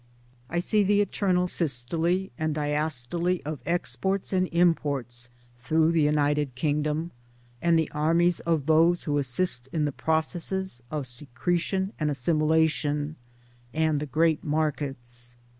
I 0.49 0.57
see 0.57 0.81
the 0.81 0.99
eternal 0.99 1.47
systole 1.47 2.29
and 2.35 2.55
Towards 2.55 2.69
Democracy 3.05 3.41
57 3.43 3.43
diastole 3.45 3.51
of 3.53 3.59
exports 3.67 4.33
and 4.33 4.49
imports 4.51 5.29
through 5.59 5.91
the 5.91 6.01
United 6.01 6.55
Kingdom, 6.55 7.11
and 7.61 7.77
the 7.77 7.91
armies 7.91 8.39
of 8.39 8.65
those 8.65 9.03
who 9.03 9.19
assist 9.19 9.69
in 9.71 9.85
the 9.85 9.91
processes 9.91 10.81
of 10.89 11.05
secretion 11.05 11.93
and 11.99 12.09
assimilation— 12.09 13.15
and 13.75 13.99
the 13.99 14.07
great 14.07 14.43
markets. 14.43 15.35